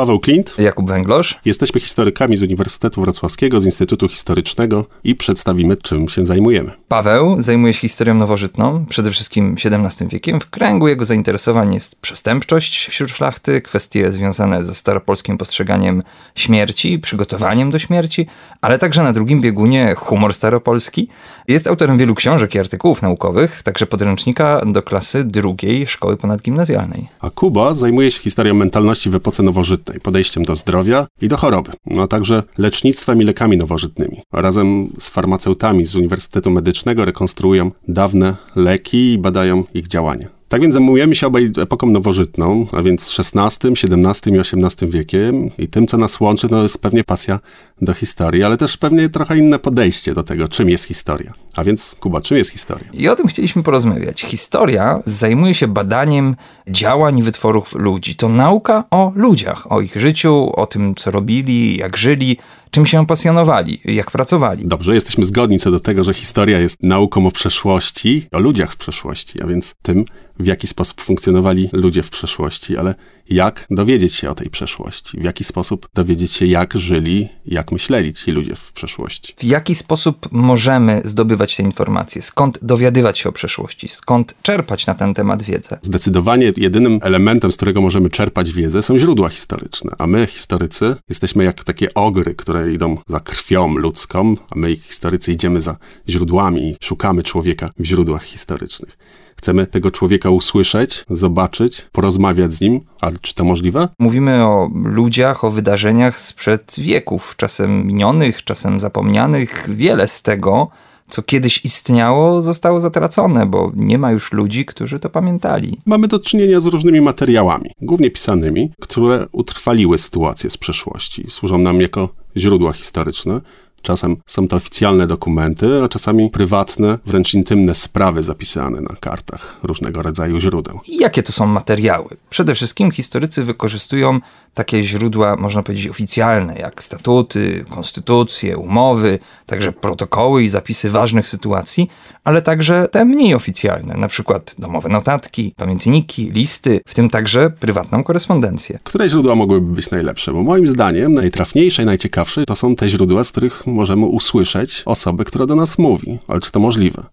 [0.00, 0.54] Paweł Klint.
[0.58, 1.40] Jakub Węglosz.
[1.44, 6.70] Jesteśmy historykami z Uniwersytetu Wrocławskiego, z Instytutu Historycznego i przedstawimy, czym się zajmujemy.
[6.88, 10.40] Paweł zajmuje się historią nowożytną, przede wszystkim XVII wiekiem.
[10.40, 16.02] W kręgu jego zainteresowań jest przestępczość wśród szlachty, kwestie związane ze staropolskim postrzeganiem
[16.34, 18.26] śmierci, przygotowaniem do śmierci,
[18.60, 21.08] ale także na drugim biegunie humor staropolski.
[21.48, 27.08] Jest autorem wielu książek i artykułów naukowych, także podręcznika do klasy drugiej szkoły ponadgimnazjalnej.
[27.20, 31.72] A Kuba zajmuje się historią mentalności w epoce nowożytnej, podejściem do zdrowia i do choroby,
[31.86, 34.22] no a także lecznictwem i lekami nowożytnymi.
[34.32, 40.39] Razem z farmaceutami z Uniwersytetu Medycznego rekonstruują dawne leki i badają ich działanie.
[40.50, 45.68] Tak więc zajmujemy się obaj epoką nowożytną, a więc XVI, XVII i XVIII wiekiem i
[45.68, 47.40] tym, co nas łączy, no jest pewnie pasja
[47.82, 51.32] do historii, ale też pewnie trochę inne podejście do tego, czym jest historia.
[51.56, 52.84] A więc, Kuba, czym jest historia?
[52.92, 54.20] I o tym chcieliśmy porozmawiać.
[54.22, 56.36] Historia zajmuje się badaniem
[56.68, 58.14] działań i wytworów ludzi.
[58.14, 62.38] To nauka o ludziach, o ich życiu, o tym, co robili, jak żyli,
[62.70, 64.66] czym się pasjonowali, jak pracowali.
[64.66, 68.76] Dobrze, jesteśmy zgodni co do tego, że historia jest nauką o przeszłości, o ludziach w
[68.76, 70.04] przeszłości, a więc tym,
[70.38, 72.94] w jaki sposób funkcjonowali ludzie w przeszłości, ale
[73.30, 78.14] jak dowiedzieć się o tej przeszłości, w jaki sposób dowiedzieć się, jak żyli, jak myśleli
[78.14, 79.34] ci ludzie w przeszłości.
[79.38, 84.94] W jaki sposób możemy zdobywać te informacje, skąd dowiadywać się o przeszłości, skąd czerpać na
[84.94, 85.78] ten temat wiedzę.
[85.82, 91.44] Zdecydowanie jedynym elementem, z którego możemy czerpać wiedzę, są źródła historyczne, a my, historycy, jesteśmy
[91.44, 95.76] jak takie ogry, które idą za krwią ludzką, a my, historycy, idziemy za
[96.08, 98.98] źródłami i szukamy człowieka w źródłach historycznych.
[99.40, 103.88] Chcemy tego człowieka usłyszeć, zobaczyć, porozmawiać z nim, ale czy to możliwe?
[103.98, 109.68] Mówimy o ludziach, o wydarzeniach sprzed wieków, czasem minionych, czasem zapomnianych.
[109.68, 110.68] Wiele z tego,
[111.10, 115.80] co kiedyś istniało, zostało zatracone, bo nie ma już ludzi, którzy to pamiętali.
[115.86, 121.24] Mamy do czynienia z różnymi materiałami, głównie pisanymi, które utrwaliły sytuację z przeszłości.
[121.28, 123.40] Służą nam jako źródła historyczne,
[123.82, 130.02] Czasem są to oficjalne dokumenty, a czasami prywatne, wręcz intymne sprawy zapisane na kartach różnego
[130.02, 130.80] rodzaju źródeł.
[130.88, 132.16] Jakie to są materiały?
[132.30, 134.20] Przede wszystkim historycy wykorzystują
[134.54, 141.88] takie źródła, można powiedzieć, oficjalne, jak statuty, konstytucje, umowy, także protokoły i zapisy ważnych sytuacji,
[142.24, 148.04] ale także te mniej oficjalne, na przykład domowe notatki, pamiętniki, listy, w tym także prywatną
[148.04, 148.78] korespondencję.
[148.84, 150.32] Które źródła mogłyby być najlepsze?
[150.32, 155.24] Bo moim zdaniem najtrafniejsze i najciekawsze to są te źródła, z których możemy usłyszeć osobę,
[155.24, 156.18] która do nas mówi.
[156.28, 157.04] Ale czy to możliwe?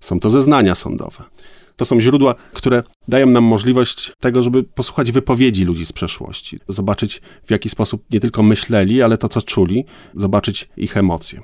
[0.00, 1.24] Są to zeznania sądowe.
[1.76, 7.22] To są źródła, które dają nam możliwość tego, żeby posłuchać wypowiedzi ludzi z przeszłości, zobaczyć
[7.46, 9.84] w jaki sposób nie tylko myśleli, ale to, co czuli,
[10.14, 11.42] zobaczyć ich emocje.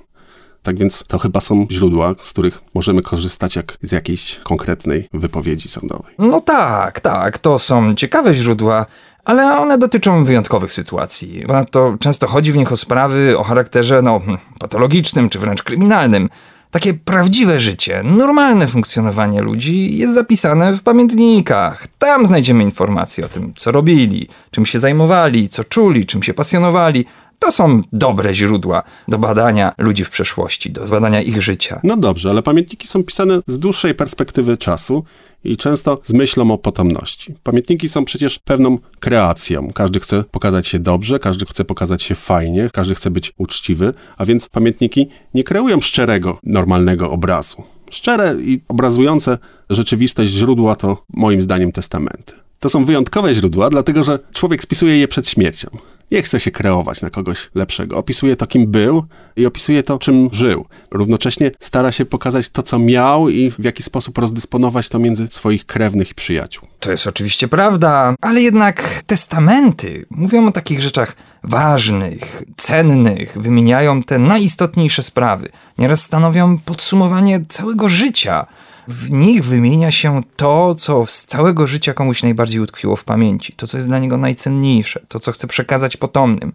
[0.63, 5.69] Tak więc to chyba są źródła, z których możemy korzystać jak z jakiejś konkretnej wypowiedzi
[5.69, 6.15] sądowej.
[6.19, 8.87] No tak, tak, to są ciekawe źródła,
[9.25, 11.45] ale one dotyczą wyjątkowych sytuacji.
[11.47, 14.21] Ponadto często chodzi w nich o sprawy o charakterze no,
[14.59, 16.29] patologicznym czy wręcz kryminalnym.
[16.71, 21.87] Takie prawdziwe życie, normalne funkcjonowanie ludzi jest zapisane w pamiętnikach.
[21.99, 27.07] Tam znajdziemy informacje o tym, co robili, czym się zajmowali, co czuli, czym się pasjonowali.
[27.43, 31.81] To są dobre źródła do badania ludzi w przeszłości, do zbadania ich życia.
[31.85, 35.05] No dobrze, ale pamiętniki są pisane z dłuższej perspektywy czasu
[35.45, 37.35] i często z myślą o potomności.
[37.43, 39.73] Pamiętniki są przecież pewną kreacją.
[39.75, 44.25] Każdy chce pokazać się dobrze, każdy chce pokazać się fajnie, każdy chce być uczciwy, a
[44.25, 47.63] więc pamiętniki nie kreują szczerego, normalnego obrazu.
[47.91, 49.39] Szczere i obrazujące
[49.71, 52.35] rzeczywistość źródła to moim zdaniem testamenty.
[52.61, 55.69] To są wyjątkowe źródła, dlatego że człowiek spisuje je przed śmiercią.
[56.13, 57.97] Nie chce się kreować na kogoś lepszego.
[57.97, 59.05] Opisuje to, kim był
[59.37, 60.67] i opisuje to, czym żył.
[60.91, 65.67] Równocześnie stara się pokazać to, co miał i w jaki sposób rozdysponować to między swoich
[65.67, 66.69] krewnych i przyjaciół.
[66.81, 74.19] To jest oczywiście prawda, ale jednak testamenty mówią o takich rzeczach ważnych, cennych, wymieniają te
[74.19, 75.49] najistotniejsze sprawy.
[75.79, 78.47] Nieraz stanowią podsumowanie całego życia
[78.89, 83.67] w nich wymienia się to, co z całego życia komuś najbardziej utkwiło w pamięci, to,
[83.67, 86.53] co jest dla niego najcenniejsze, to, co chce przekazać potomnym.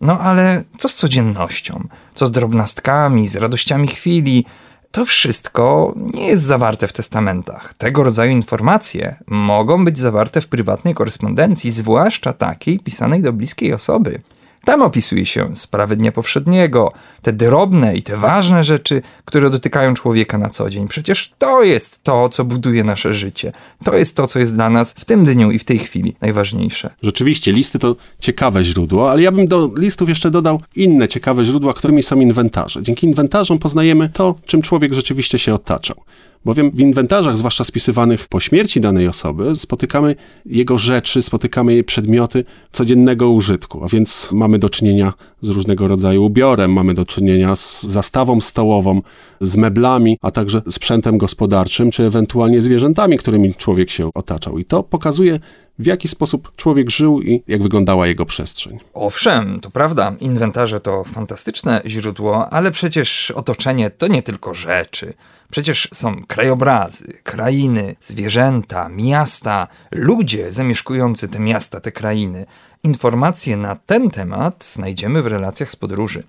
[0.00, 1.88] No ale co z codziennością?
[2.14, 4.44] Co z drobnostkami, z radościami chwili?
[4.90, 7.74] To wszystko nie jest zawarte w testamentach.
[7.74, 14.20] Tego rodzaju informacje mogą być zawarte w prywatnej korespondencji, zwłaszcza takiej pisanej do bliskiej osoby.
[14.66, 16.92] Tam opisuje się sprawy dnia powszedniego,
[17.22, 20.88] te drobne i te ważne rzeczy, które dotykają człowieka na co dzień.
[20.88, 23.52] Przecież to jest to, co buduje nasze życie.
[23.84, 26.94] To jest to, co jest dla nas w tym dniu i w tej chwili najważniejsze.
[27.02, 31.74] Rzeczywiście, listy to ciekawe źródło, ale ja bym do listów jeszcze dodał inne ciekawe źródła,
[31.74, 32.82] którymi są inwentarze.
[32.82, 35.96] Dzięki inwentarzom poznajemy to, czym człowiek rzeczywiście się otaczał.
[36.46, 40.14] Bowiem w inwentarzach, zwłaszcza spisywanych po śmierci danej osoby, spotykamy
[40.46, 46.24] jego rzeczy, spotykamy jej przedmioty codziennego użytku, a więc mamy do czynienia z różnego rodzaju
[46.24, 49.02] ubiorem, mamy do czynienia z zastawą stołową,
[49.40, 54.58] z meblami, a także sprzętem gospodarczym, czy ewentualnie zwierzętami, którymi człowiek się otaczał.
[54.58, 55.40] I to pokazuje
[55.78, 58.78] w jaki sposób człowiek żył i jak wyglądała jego przestrzeń.
[58.94, 65.14] Owszem, to prawda, inwentarze to fantastyczne źródło, ale przecież otoczenie to nie tylko rzeczy.
[65.50, 72.46] Przecież są krajobrazy, krainy, zwierzęta, miasta, ludzie zamieszkujący te miasta, te krainy.
[72.86, 76.22] Informacje na ten temat znajdziemy w relacjach z podróży.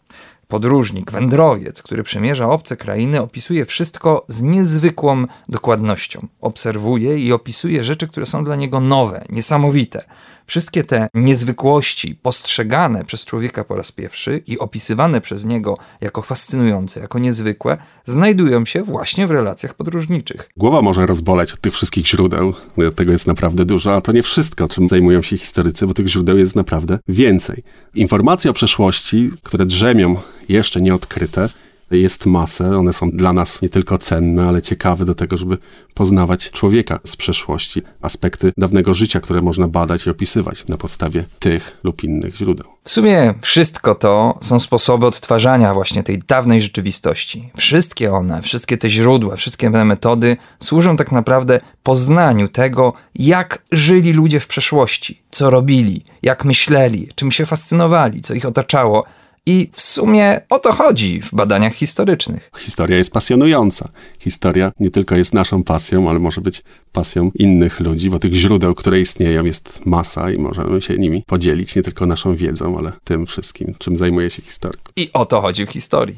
[0.47, 6.27] Podróżnik, wędrowiec, który przemierza obce krainy, opisuje wszystko z niezwykłą dokładnością.
[6.41, 10.03] Obserwuje i opisuje rzeczy, które są dla niego nowe, niesamowite.
[10.49, 16.99] Wszystkie te niezwykłości postrzegane przez człowieka po raz pierwszy i opisywane przez niego jako fascynujące,
[16.99, 20.49] jako niezwykłe, znajdują się właśnie w relacjach podróżniczych.
[20.57, 22.53] Głowa może rozboleć od tych wszystkich źródeł,
[22.95, 26.37] tego jest naprawdę dużo, a to nie wszystko, czym zajmują się historycy, bo tych źródeł
[26.37, 27.63] jest naprawdę więcej.
[27.95, 30.15] Informacje o przeszłości, które drzemią
[30.49, 31.49] jeszcze nieodkryte,
[31.91, 32.77] jest masę.
[32.77, 35.57] One są dla nas nie tylko cenne, ale ciekawe do tego, żeby
[35.93, 41.77] poznawać człowieka z przeszłości, aspekty dawnego życia, które można badać i opisywać na podstawie tych
[41.83, 42.67] lub innych źródeł.
[42.83, 47.51] W sumie wszystko to są sposoby odtwarzania właśnie tej dawnej rzeczywistości.
[47.57, 54.13] Wszystkie one, wszystkie te źródła, wszystkie te metody służą tak naprawdę poznaniu tego, jak żyli
[54.13, 59.03] ludzie w przeszłości, co robili, jak myśleli, czym się fascynowali, co ich otaczało
[59.47, 62.51] i w sumie o to chodzi w badaniach historycznych.
[62.59, 63.89] Historia jest pasjonująca.
[64.19, 68.75] Historia nie tylko jest naszą pasją, ale może być pasją innych ludzi, bo tych źródeł,
[68.75, 73.25] które istnieją, jest masa i możemy się nimi podzielić nie tylko naszą wiedzą, ale tym
[73.25, 74.81] wszystkim, czym zajmuje się historyk.
[74.95, 76.15] I o to chodzi w historii.